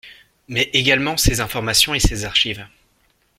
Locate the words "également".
0.73-1.15